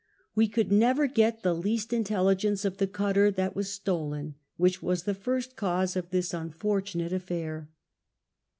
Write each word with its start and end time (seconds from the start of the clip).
We 0.33 0.49
couhl 0.49 0.71
never 0.71 1.05
get 1.05 1.43
the 1.43 1.53
least 1.53 1.93
intelligence 1.93 2.65
of 2.65 2.77
the 2.77 2.87
cutter 2.87 3.29
that 3.29 3.55
was 3.55 3.69
stolen, 3.71 4.33
which 4.57 4.81
W'as 4.81 5.03
the 5.03 5.13
first 5.13 5.55
cause 5.55 5.95
of 5.95 6.09
this 6.09 6.33
unfortunate 6.33 7.11
allair. 7.11 7.67